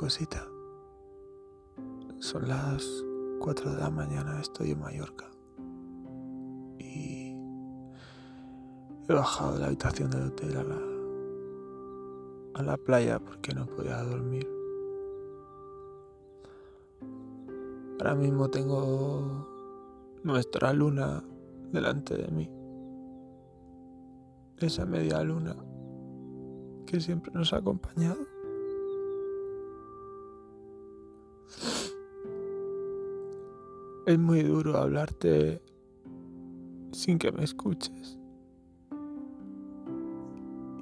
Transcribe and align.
cosita. 0.00 0.48
Son 2.20 2.48
las 2.48 3.04
4 3.40 3.74
de 3.74 3.80
la 3.80 3.90
mañana, 3.90 4.40
estoy 4.40 4.70
en 4.70 4.80
Mallorca. 4.80 5.30
Y 6.78 7.36
he 9.06 9.12
bajado 9.12 9.52
de 9.52 9.58
la 9.58 9.66
habitación 9.66 10.10
del 10.10 10.28
hotel 10.28 10.56
a 10.56 10.62
la, 10.62 10.80
a 12.54 12.62
la 12.62 12.78
playa 12.78 13.18
porque 13.18 13.52
no 13.52 13.66
podía 13.66 14.02
dormir. 14.02 14.48
Ahora 17.98 18.14
mismo 18.14 18.48
tengo 18.48 19.46
nuestra 20.24 20.72
luna 20.72 21.22
delante 21.72 22.16
de 22.16 22.28
mí. 22.28 22.50
Esa 24.60 24.86
media 24.86 25.22
luna 25.22 25.54
que 26.86 27.02
siempre 27.02 27.32
nos 27.34 27.52
ha 27.52 27.58
acompañado. 27.58 28.29
Es 34.06 34.18
muy 34.18 34.42
duro 34.42 34.76
hablarte 34.78 35.62
sin 36.92 37.18
que 37.18 37.30
me 37.32 37.44
escuches. 37.44 38.18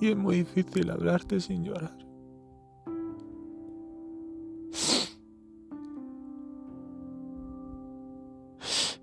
Y 0.00 0.10
es 0.10 0.16
muy 0.16 0.36
difícil 0.36 0.90
hablarte 0.90 1.40
sin 1.40 1.64
llorar. 1.64 1.96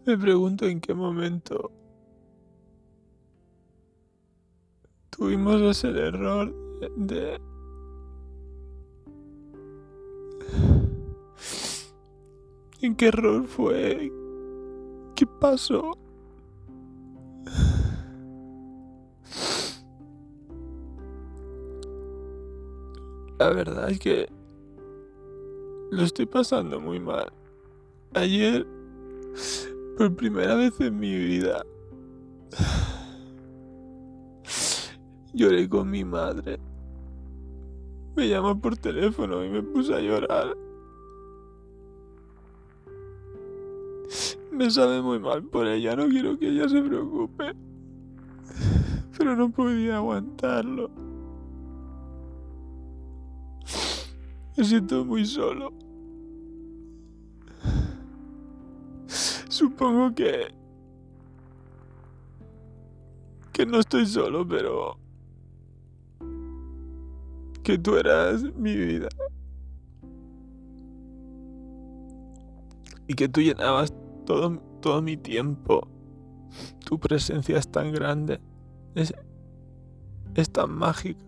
Me 0.06 0.18
pregunto 0.18 0.66
en 0.66 0.80
qué 0.80 0.94
momento 0.94 1.72
tuvimos 5.10 5.62
ese 5.62 5.90
error 5.90 6.54
de... 6.96 7.42
¿En 12.86 12.96
qué 12.96 13.08
error 13.08 13.48
fue? 13.48 14.12
¿Qué 15.16 15.26
pasó? 15.26 15.98
La 23.40 23.50
verdad 23.50 23.90
es 23.90 23.98
que 23.98 24.30
lo 25.90 26.04
estoy 26.04 26.28
pasando 26.28 26.80
muy 26.80 27.00
mal. 27.00 27.34
Ayer, 28.14 28.68
por 29.98 30.16
primera 30.16 30.54
vez 30.54 30.80
en 30.80 31.00
mi 31.00 31.16
vida, 31.16 31.66
lloré 35.34 35.68
con 35.68 35.90
mi 35.90 36.06
madre. 36.06 36.60
Me 38.16 38.30
llamó 38.30 38.62
por 38.62 38.78
teléfono 38.78 39.44
y 39.44 39.50
me 39.50 39.64
puse 39.64 39.96
a 39.96 40.00
llorar. 40.02 40.65
Me 44.56 44.72
sabe 44.72 45.02
muy 45.02 45.20
mal 45.20 45.44
por 45.44 45.68
ella, 45.68 45.98
no 45.98 46.08
quiero 46.08 46.40
que 46.40 46.48
ella 46.48 46.70
se 46.70 46.82
preocupe. 46.82 47.54
Pero 49.18 49.36
no 49.36 49.52
podía 49.52 49.98
aguantarlo. 49.98 50.90
Me 54.56 54.64
siento 54.64 55.04
muy 55.04 55.26
solo. 55.26 55.74
Supongo 59.50 60.16
que... 60.16 60.54
que 63.52 63.66
no 63.66 63.80
estoy 63.80 64.06
solo, 64.06 64.48
pero... 64.48 64.98
que 67.62 67.78
tú 67.78 67.98
eras 67.98 68.42
mi 68.56 68.74
vida. 68.74 69.10
Y 73.08 73.14
que 73.14 73.28
tú 73.28 73.42
llenabas 73.42 73.94
todo, 74.26 74.60
todo 74.82 75.02
mi 75.02 75.18
tiempo. 75.18 75.88
Tu 76.86 77.00
presencia 77.00 77.58
es 77.58 77.68
tan 77.68 77.92
grande. 77.92 78.40
Es, 78.96 79.14
es 80.36 80.50
tan 80.52 80.72
mágica. 80.72 81.26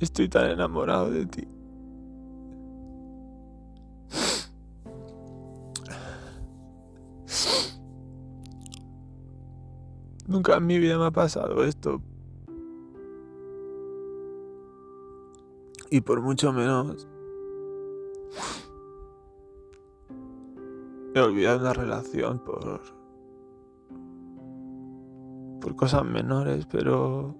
Estoy 0.00 0.28
tan 0.28 0.50
enamorado 0.50 1.10
de 1.10 1.26
ti. 1.26 1.48
Nunca 10.26 10.56
en 10.56 10.66
mi 10.66 10.78
vida 10.78 10.98
me 10.98 11.06
ha 11.06 11.10
pasado 11.10 11.64
esto. 11.64 12.02
Y 15.90 16.00
por 16.00 16.20
mucho 16.22 16.52
menos 16.52 17.06
he 21.14 21.20
olvidado 21.20 21.60
una 21.60 21.72
relación 21.72 22.40
por 22.40 22.80
por 25.60 25.76
cosas 25.76 26.04
menores, 26.04 26.66
pero 26.66 27.34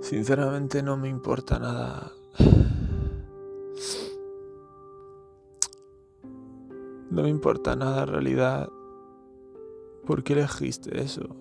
sinceramente 0.00 0.84
no 0.84 0.96
me 0.96 1.08
importa 1.08 1.58
nada. 1.58 2.12
No 7.10 7.22
me 7.22 7.28
importa 7.28 7.74
nada 7.74 8.02
en 8.02 8.08
realidad. 8.08 8.68
¿Por 10.06 10.22
qué 10.22 10.34
elegiste 10.34 11.00
eso? 11.00 11.36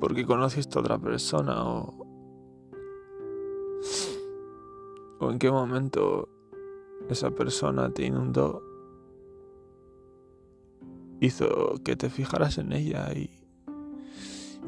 ¿Porque 0.00 0.24
conociste 0.24 0.78
a 0.78 0.80
otra 0.80 0.98
persona 0.98 1.62
o... 1.66 2.06
¿O 5.20 5.30
en 5.30 5.38
qué 5.38 5.50
momento 5.50 6.28
esa 7.08 7.30
persona 7.30 7.90
te 7.90 8.06
inundó? 8.06 8.62
Hizo 11.20 11.74
que 11.84 11.96
te 11.96 12.10
fijaras 12.10 12.58
en 12.58 12.72
ella 12.72 13.12
y, 13.14 13.30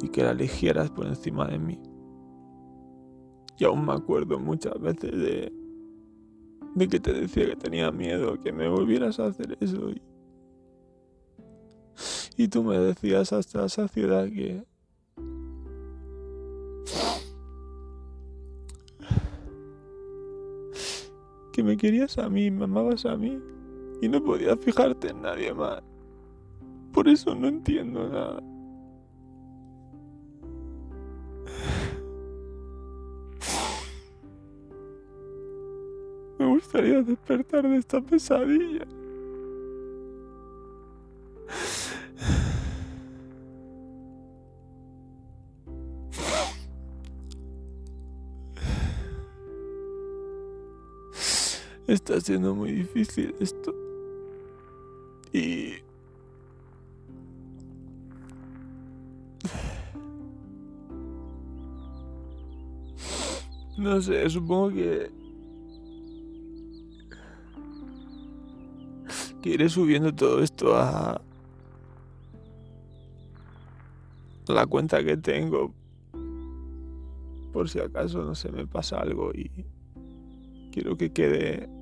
y 0.02 0.08
que 0.08 0.22
la 0.22 0.32
eligieras 0.32 0.90
por 0.90 1.06
encima 1.06 1.46
de 1.46 1.58
mí. 1.58 1.80
Y 3.58 3.64
aún 3.64 3.84
me 3.84 3.92
acuerdo 3.92 4.38
muchas 4.38 4.80
veces 4.80 5.12
de, 5.12 5.52
de 6.74 6.88
que 6.88 6.98
te 6.98 7.12
decía 7.12 7.46
que 7.46 7.56
tenía 7.56 7.90
miedo, 7.92 8.40
que 8.40 8.52
me 8.52 8.68
volvieras 8.68 9.20
a 9.20 9.26
hacer 9.26 9.56
eso. 9.60 9.90
Y, 9.90 10.02
y 12.36 12.48
tú 12.48 12.62
me 12.62 12.78
decías 12.78 13.32
hasta 13.32 13.62
la 13.62 13.68
saciedad 13.68 14.24
que... 14.26 14.64
Que 21.60 21.64
me 21.64 21.76
querías 21.76 22.16
a 22.16 22.30
mí, 22.30 22.50
me 22.50 22.64
amabas 22.64 23.04
a 23.04 23.18
mí. 23.18 23.38
Y 24.00 24.08
no 24.08 24.24
podías 24.24 24.58
fijarte 24.60 25.10
en 25.10 25.20
nadie 25.20 25.52
más. 25.52 25.82
Por 26.90 27.06
eso 27.06 27.34
no 27.34 27.48
entiendo 27.48 28.08
nada. 28.08 28.40
Me 36.38 36.46
gustaría 36.46 37.02
despertar 37.02 37.68
de 37.68 37.76
esta 37.76 38.00
pesadilla. 38.00 38.86
Está 51.90 52.20
siendo 52.20 52.54
muy 52.54 52.70
difícil 52.70 53.34
esto. 53.40 53.74
Y... 55.32 55.72
No 63.76 64.00
sé, 64.00 64.30
supongo 64.30 64.68
que... 64.70 65.10
Que 69.42 69.48
iré 69.50 69.68
subiendo 69.68 70.14
todo 70.14 70.44
esto 70.44 70.76
a... 70.76 71.20
La 74.46 74.64
cuenta 74.68 75.02
que 75.02 75.16
tengo. 75.16 75.74
Por 77.52 77.68
si 77.68 77.80
acaso 77.80 78.22
no 78.22 78.36
se 78.36 78.52
me 78.52 78.64
pasa 78.68 79.00
algo 79.00 79.32
y... 79.32 79.50
Quiero 80.70 80.96
que 80.96 81.12
quede 81.12 81.79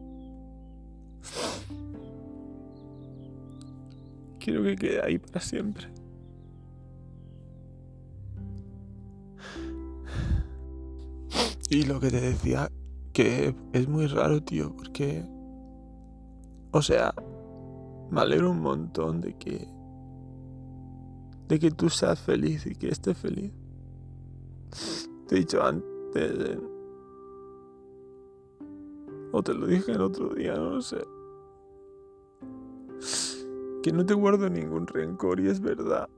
Quiero 4.39 4.63
que 4.63 4.77
quede 4.77 5.03
ahí 5.03 5.19
para 5.19 5.41
siempre. 5.41 5.89
Y 11.71 11.83
lo 11.85 12.01
que 12.01 12.11
te 12.11 12.21
decía, 12.21 12.71
que 13.13 13.55
es 13.73 13.89
muy 13.89 14.07
raro, 14.07 14.43
tío, 14.43 14.75
porque... 14.75 15.25
O 16.71 16.81
sea, 16.83 17.15
me 18.11 18.21
alegro 18.21 18.51
un 18.53 18.61
montón 18.61 19.21
de 19.21 19.35
que... 19.35 19.69
De 21.49 21.59
que 21.59 21.71
tú 21.71 21.91
seas 21.91 22.19
feliz 22.19 22.67
y 22.67 22.75
que 22.75 22.89
estés 22.89 23.17
feliz. 23.17 23.53
te 25.29 25.37
he 25.37 25.39
dicho 25.41 25.63
antes, 25.63 26.59
te 29.43 29.55
lo 29.55 29.67
dije 29.67 29.93
el 29.93 30.01
otro 30.01 30.31
día, 30.31 30.55
no 30.55 30.71
lo 30.71 30.81
sé. 30.81 31.05
Que 33.83 33.93
no 33.93 34.05
te 34.05 34.15
guardo 34.15 34.49
ningún 34.49 34.87
rencor 34.87 35.41
y 35.41 35.49
es 35.49 35.61
verdad. 35.61 36.09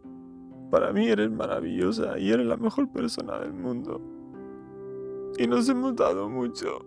Para 0.70 0.92
mí 0.92 1.08
eres 1.08 1.30
maravillosa 1.30 2.18
y 2.18 2.30
eres 2.30 2.46
la 2.46 2.56
mejor 2.56 2.90
persona 2.92 3.38
del 3.38 3.52
mundo. 3.52 4.00
Y 5.38 5.46
nos 5.46 5.68
hemos 5.68 5.96
dado 5.96 6.28
mucho. 6.28 6.84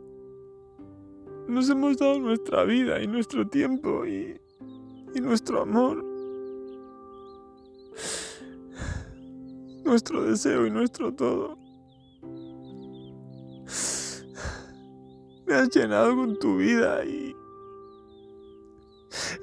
Nos 1.48 1.70
hemos 1.70 1.98
dado 1.98 2.20
nuestra 2.20 2.64
vida 2.64 3.02
y 3.02 3.08
nuestro 3.08 3.48
tiempo 3.48 4.06
y, 4.06 4.40
y 5.14 5.22
nuestro 5.22 5.62
amor. 5.62 6.04
Nuestro 9.84 10.24
deseo 10.24 10.66
y 10.66 10.72
nuestro 10.72 11.14
todo. 11.14 11.63
Me 15.54 15.60
has 15.60 15.70
llenado 15.70 16.16
con 16.16 16.40
tu 16.40 16.58
vida 16.58 17.06
y 17.06 17.36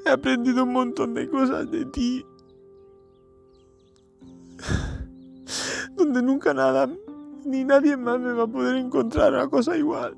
he 0.05 0.11
aprendido 0.11 0.65
un 0.65 0.73
montón 0.73 1.15
de 1.15 1.31
cosas 1.31 1.71
de 1.71 1.85
ti. 1.85 2.27
Donde 5.95 6.21
nunca 6.21 6.53
nada 6.53 6.91
ni 7.45 7.62
nadie 7.62 7.97
más 7.97 8.19
me 8.19 8.33
va 8.33 8.43
a 8.43 8.49
poder 8.49 8.75
encontrar 8.75 9.35
una 9.35 9.49
cosa 9.49 9.77
igual. 9.77 10.17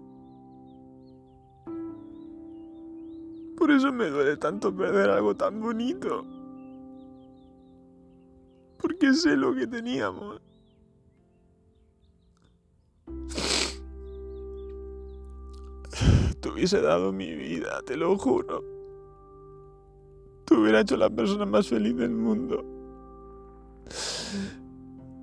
Por 3.58 3.70
eso 3.70 3.92
me 3.92 4.06
duele 4.06 4.38
tanto 4.38 4.74
perder 4.74 5.10
algo 5.10 5.36
tan 5.36 5.60
bonito. 5.60 6.24
Porque 8.78 9.12
sé 9.12 9.36
lo 9.36 9.54
que 9.54 9.66
teníamos. 9.66 10.40
Te 16.42 16.48
hubiese 16.48 16.80
dado 16.80 17.12
mi 17.12 17.32
vida, 17.36 17.80
te 17.86 17.96
lo 17.96 18.18
juro. 18.18 18.64
Te 20.44 20.54
hubiera 20.54 20.80
hecho 20.80 20.96
la 20.96 21.08
persona 21.08 21.46
más 21.46 21.68
feliz 21.68 21.96
del 21.96 22.10
mundo. 22.10 22.64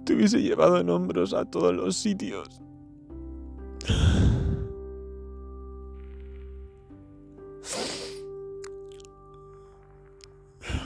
Te 0.05 0.15
hubiese 0.15 0.41
llevado 0.41 0.77
en 0.79 0.89
hombros 0.89 1.33
a 1.33 1.43
todos 1.43 1.75
los 1.75 1.97
sitios. 1.97 2.47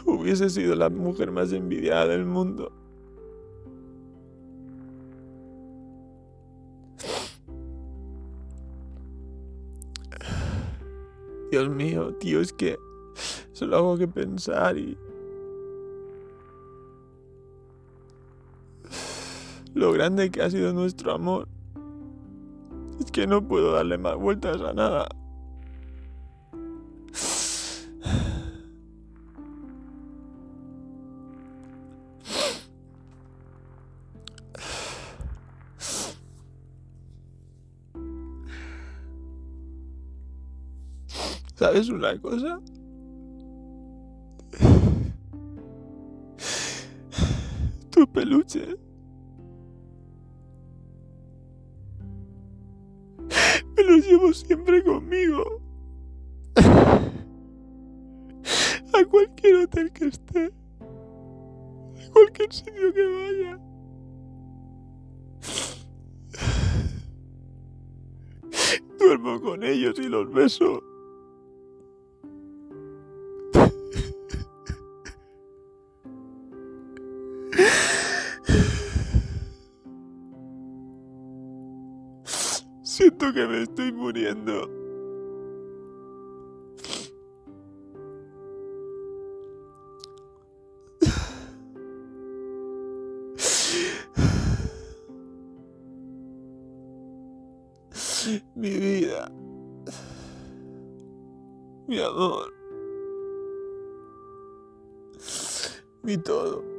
Hubiese 0.05 0.49
sido 0.49 0.73
la 0.75 0.89
mujer 0.89 1.29
más 1.29 1.53
envidiada 1.53 2.07
del 2.07 2.25
mundo. 2.25 2.71
Dios 11.53 11.69
mío, 11.69 12.15
tío, 12.15 12.41
es 12.41 12.51
que 12.51 12.79
solo 13.51 13.77
hago 13.77 13.95
que 13.99 14.07
pensar 14.07 14.75
y... 14.75 14.97
Lo 19.75 19.91
grande 19.91 20.31
que 20.31 20.41
ha 20.41 20.49
sido 20.49 20.73
nuestro 20.73 21.11
amor. 21.11 21.47
Es 22.99 23.11
que 23.11 23.27
no 23.27 23.47
puedo 23.47 23.73
darle 23.73 23.99
más 23.99 24.15
vueltas 24.15 24.61
a 24.61 24.73
nada. 24.73 25.07
¿Sabes 41.55 41.89
una 41.89 42.19
cosa? 42.19 42.59
Tu 47.91 48.07
peluche. 48.11 48.75
Me 53.77 53.83
los 53.83 54.05
llevo 54.07 54.33
siempre 54.33 54.83
conmigo. 54.83 55.61
A 58.95 59.05
cualquier 59.05 59.55
hotel 59.63 59.91
que 59.91 60.07
esté. 60.07 60.45
A 60.47 62.11
cualquier 62.11 62.53
sitio 62.53 62.93
que 62.93 63.05
vaya. 63.05 63.59
Duermo 68.99 69.41
con 69.41 69.63
ellos 69.63 69.99
y 69.99 70.09
los 70.09 70.31
beso. 70.31 70.92
Siento 83.13 83.31
que 83.31 83.45
me 83.45 83.61
estoy 83.61 83.91
muriendo. 83.91 84.67
Mi 98.55 98.69
vida. 98.79 99.31
Mi 101.87 101.99
amor. 101.99 102.51
Mi 106.01 106.17
todo. 106.17 106.72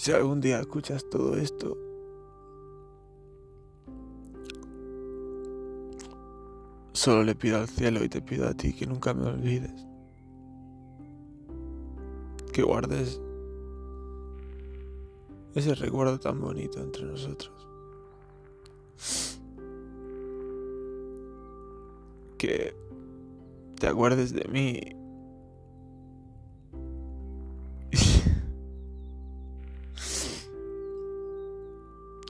Si 0.00 0.12
algún 0.12 0.40
día 0.40 0.60
escuchas 0.60 1.04
todo 1.10 1.36
esto, 1.36 1.76
solo 6.94 7.22
le 7.22 7.34
pido 7.34 7.58
al 7.58 7.68
cielo 7.68 8.02
y 8.02 8.08
te 8.08 8.22
pido 8.22 8.48
a 8.48 8.54
ti 8.54 8.72
que 8.72 8.86
nunca 8.86 9.12
me 9.12 9.26
olvides. 9.26 9.86
Que 12.50 12.62
guardes 12.62 13.20
ese 15.54 15.74
recuerdo 15.74 16.18
tan 16.18 16.40
bonito 16.40 16.80
entre 16.80 17.04
nosotros. 17.04 17.52
Que 22.38 22.74
te 23.78 23.86
acuerdes 23.86 24.32
de 24.32 24.48
mí. 24.48 24.99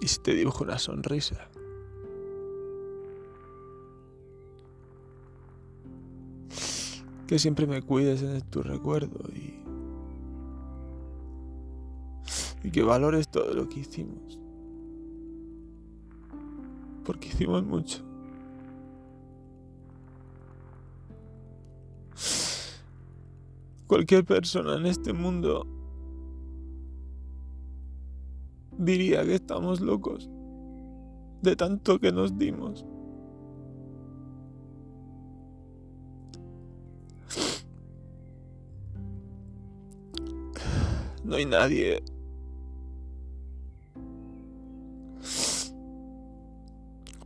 Y 0.00 0.08
si 0.08 0.18
te 0.20 0.34
dibujo 0.34 0.64
una 0.64 0.78
sonrisa. 0.78 1.48
Que 7.26 7.38
siempre 7.38 7.66
me 7.66 7.82
cuides 7.82 8.22
en 8.22 8.40
tu 8.50 8.62
recuerdo 8.62 9.20
y 9.34 9.60
y 12.62 12.70
que 12.70 12.82
valores 12.82 13.28
todo 13.28 13.54
lo 13.54 13.68
que 13.68 13.80
hicimos. 13.80 14.38
Porque 17.04 17.28
hicimos 17.28 17.64
mucho. 17.64 18.02
Cualquier 23.86 24.24
persona 24.24 24.76
en 24.76 24.86
este 24.86 25.12
mundo 25.12 25.66
diría 28.80 29.24
que 29.24 29.34
estamos 29.34 29.80
locos 29.80 30.28
de 31.42 31.54
tanto 31.54 31.98
que 31.98 32.12
nos 32.12 32.36
dimos. 32.38 32.84
No 41.24 41.36
hay 41.36 41.44
nadie 41.44 42.02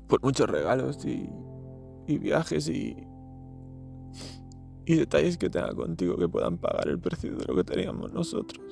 por 0.08 0.22
muchos 0.22 0.50
regalos 0.50 1.04
y, 1.04 1.30
y 2.06 2.18
viajes 2.18 2.68
y, 2.68 2.96
y 4.84 4.96
detalles 4.96 5.38
que 5.38 5.48
tenga 5.48 5.72
contigo 5.74 6.16
que 6.16 6.28
puedan 6.28 6.58
pagar 6.58 6.88
el 6.88 6.98
precio 6.98 7.34
de 7.36 7.44
lo 7.46 7.54
que 7.54 7.64
teníamos 7.64 8.12
nosotros. 8.12 8.63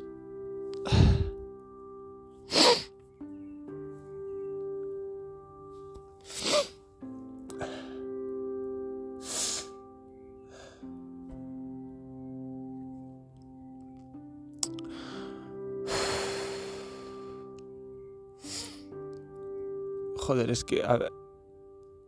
Joder, 20.22 20.50
es 20.50 20.62
que 20.62 20.84
a 20.84 20.96
ver, 20.96 21.12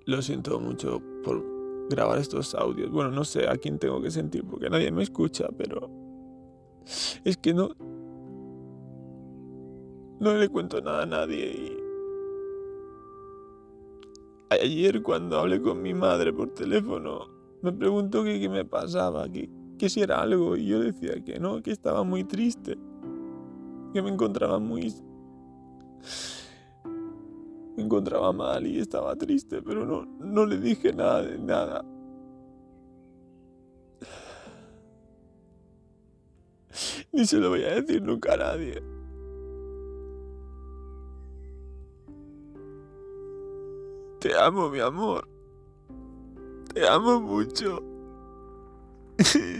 lo 0.06 0.22
siento 0.22 0.60
mucho 0.60 1.02
por 1.24 1.42
grabar 1.90 2.18
estos 2.18 2.54
audios. 2.54 2.88
Bueno, 2.92 3.10
no 3.10 3.24
sé 3.24 3.48
a 3.48 3.56
quién 3.56 3.80
tengo 3.80 4.00
que 4.00 4.12
sentir 4.12 4.44
porque 4.44 4.70
nadie 4.70 4.92
me 4.92 5.02
escucha, 5.02 5.48
pero 5.58 5.90
es 7.24 7.36
que 7.36 7.52
no 7.52 7.70
no 10.20 10.34
le 10.34 10.48
cuento 10.48 10.80
nada 10.80 11.02
a 11.02 11.06
nadie 11.06 11.46
y 11.50 11.76
ayer 14.50 15.02
cuando 15.02 15.40
hablé 15.40 15.60
con 15.60 15.82
mi 15.82 15.92
madre 15.92 16.32
por 16.32 16.54
teléfono 16.54 17.26
me 17.62 17.72
preguntó 17.72 18.22
que 18.22 18.38
qué 18.38 18.48
me 18.48 18.64
pasaba, 18.64 19.28
que, 19.28 19.50
que 19.76 19.88
si 19.88 20.02
era 20.02 20.20
algo 20.22 20.56
y 20.56 20.66
yo 20.66 20.78
decía 20.78 21.14
que 21.24 21.40
no, 21.40 21.62
que 21.62 21.72
estaba 21.72 22.04
muy 22.04 22.22
triste, 22.22 22.78
que 23.92 24.02
me 24.02 24.10
encontraba 24.10 24.60
muy 24.60 24.94
me 27.76 27.82
encontraba 27.82 28.32
mal 28.32 28.66
y 28.66 28.78
estaba 28.78 29.16
triste, 29.16 29.62
pero 29.62 29.84
no, 29.84 30.04
no 30.20 30.46
le 30.46 30.58
dije 30.58 30.92
nada 30.92 31.22
de 31.22 31.38
nada. 31.38 31.84
Ni 37.12 37.24
se 37.24 37.38
lo 37.38 37.50
voy 37.50 37.62
a 37.64 37.80
decir 37.80 38.02
nunca 38.02 38.34
a 38.34 38.36
nadie. 38.36 38.82
Te 44.20 44.34
amo, 44.36 44.68
mi 44.70 44.80
amor. 44.80 45.28
Te 46.72 46.88
amo 46.88 47.20
mucho. 47.20 47.82